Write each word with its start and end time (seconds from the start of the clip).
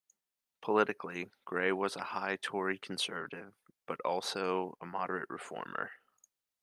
Politically, 0.63 1.31
Gray 1.45 1.71
was 1.71 1.95
a 1.95 2.03
high 2.05 2.35
Tory 2.41 2.79
Conservative 2.79 3.53
but 3.85 3.99
also 4.01 4.75
a 4.81 4.85
moderate 4.87 5.29
reformer. 5.29 5.91